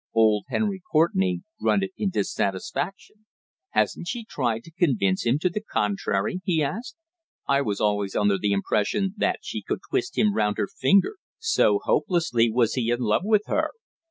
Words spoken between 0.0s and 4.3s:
Old Henry Courtenay grunted in dissatisfaction. "Hasn't she